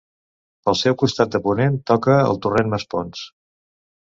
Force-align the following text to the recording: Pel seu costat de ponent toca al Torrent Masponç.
Pel 0.67 0.77
seu 0.79 0.95
costat 1.01 1.35
de 1.35 1.41
ponent 1.49 1.77
toca 1.91 2.15
al 2.23 2.41
Torrent 2.47 2.73
Masponç. 2.75 3.23